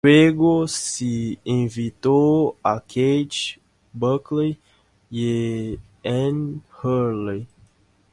[0.03, 3.59] Luego se invitó a Keith
[3.93, 4.57] Buckley
[5.11, 7.47] y Andy Hurley.